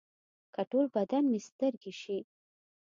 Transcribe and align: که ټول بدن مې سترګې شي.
که 0.53 0.61
ټول 0.69 0.85
بدن 0.95 1.23
مې 1.31 1.39
سترګې 1.49 1.93
شي. 2.01 2.19